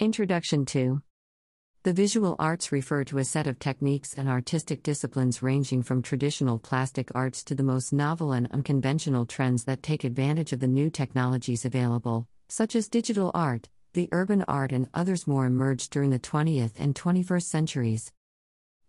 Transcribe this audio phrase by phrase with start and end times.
[0.00, 1.02] Introduction to
[1.82, 6.58] The visual arts refer to a set of techniques and artistic disciplines ranging from traditional
[6.58, 10.88] plastic arts to the most novel and unconventional trends that take advantage of the new
[10.88, 16.18] technologies available, such as digital art, the urban art, and others more emerged during the
[16.18, 18.10] 20th and 21st centuries.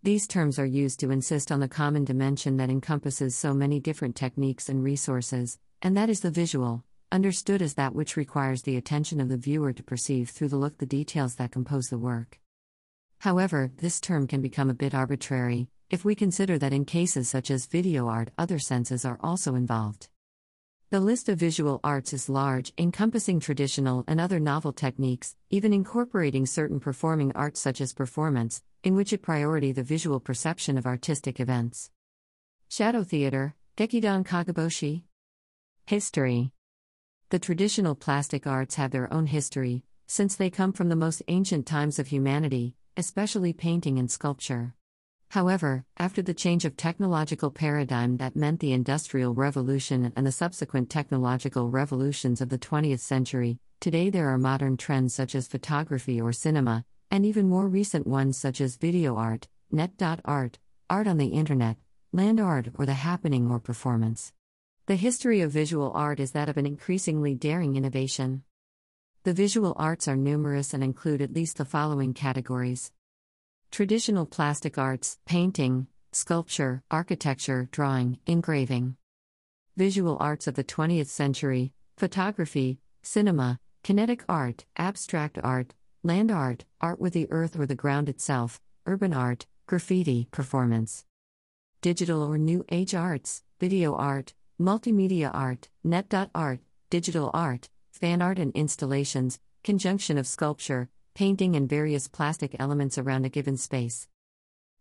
[0.02, 4.16] These terms are used to insist on the common dimension that encompasses so many different
[4.16, 9.20] techniques and resources, and that is the visual understood as that which requires the attention
[9.20, 12.40] of the viewer to perceive through the look the details that compose the work.
[13.18, 17.50] However, this term can become a bit arbitrary, if we consider that in cases such
[17.50, 20.08] as video art, other senses are also involved.
[20.88, 26.46] The list of visual arts is large, encompassing traditional and other novel techniques, even incorporating
[26.46, 31.40] certain performing arts such as performance, in which it priority the visual perception of artistic
[31.40, 31.90] events.
[32.68, 35.02] Shadow Theater, Gekidan Kageboshi.
[35.86, 36.52] History
[37.32, 41.64] the traditional plastic arts have their own history, since they come from the most ancient
[41.64, 44.74] times of humanity, especially painting and sculpture.
[45.30, 50.90] However, after the change of technological paradigm that meant the Industrial Revolution and the subsequent
[50.90, 56.34] technological revolutions of the 20th century, today there are modern trends such as photography or
[56.34, 59.92] cinema, and even more recent ones such as video art, net
[60.26, 60.58] art,
[60.90, 61.78] art on the internet,
[62.12, 64.34] land art, or the happening or performance.
[64.86, 68.42] The history of visual art is that of an increasingly daring innovation.
[69.22, 72.90] The visual arts are numerous and include at least the following categories
[73.70, 78.96] traditional plastic arts, painting, sculpture, architecture, drawing, engraving.
[79.76, 87.00] Visual arts of the 20th century, photography, cinema, kinetic art, abstract art, land art, art
[87.00, 91.04] with the earth or the ground itself, urban art, graffiti, performance.
[91.80, 98.52] Digital or New Age arts, video art, multimedia art, net.art, digital art, fan art and
[98.54, 104.08] installations, conjunction of sculpture, painting, and various plastic elements around a given space.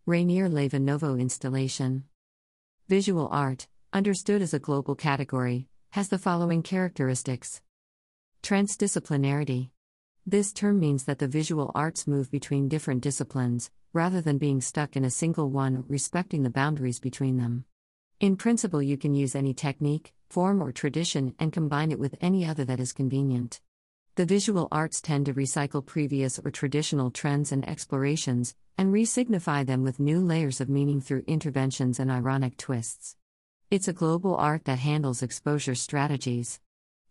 [0.06, 2.04] Rainier Novo installation.
[2.88, 7.62] Visual art, understood as a global category, has the following characteristics
[8.44, 9.70] Transdisciplinarity.
[10.26, 14.96] This term means that the visual arts move between different disciplines, rather than being stuck
[14.96, 17.66] in a single one, respecting the boundaries between them.
[18.22, 22.46] In principle, you can use any technique, form, or tradition and combine it with any
[22.46, 23.60] other that is convenient.
[24.14, 29.82] The visual arts tend to recycle previous or traditional trends and explorations, and re-signify them
[29.82, 33.16] with new layers of meaning through interventions and ironic twists.
[33.72, 36.60] It's a global art that handles exposure strategies.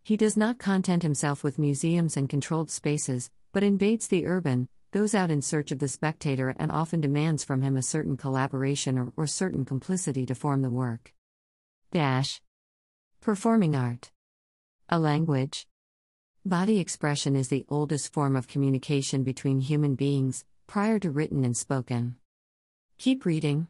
[0.04, 5.14] He does not content himself with museums and controlled spaces, but invades the urban, goes
[5.14, 9.12] out in search of the spectator and often demands from him a certain collaboration or,
[9.16, 11.14] or certain complicity to form the work.
[11.92, 12.40] Dash.
[13.20, 14.10] Performing art.
[14.88, 15.66] A language.
[16.44, 21.56] Body expression is the oldest form of communication between human beings, prior to written and
[21.56, 22.16] spoken.
[22.98, 23.68] Keep reading.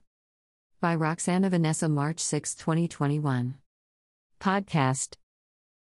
[0.81, 3.57] By Roxana Vanessa, March 6, 2021.
[4.41, 5.17] Podcast.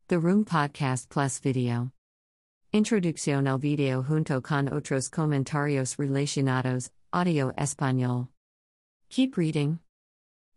[0.10, 1.92] The Room Podcast Plus Video.
[2.74, 8.30] Introducción al video junto con otros comentarios relacionados, audio español.
[9.10, 9.78] Keep reading.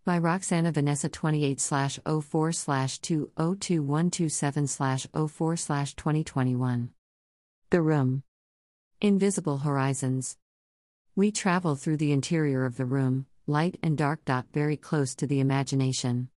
[0.06, 4.66] By Roxana Vanessa 28 04 202127
[5.28, 6.90] 04 2021.
[7.68, 8.22] The Room.
[9.02, 10.38] Invisible Horizons.
[11.16, 14.24] We travel through the interior of the room, light and dark.
[14.24, 16.30] Dot very close to the imagination.